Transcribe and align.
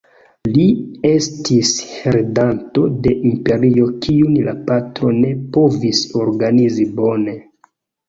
Li 0.53 0.63
estis 1.09 1.73
heredanto 1.89 2.87
de 3.05 3.15
imperio 3.33 3.93
kiun 4.09 4.43
la 4.51 4.59
patro 4.73 5.15
ne 5.23 5.33
povis 5.61 6.05
organizi 6.27 6.93
bone. 7.01 7.43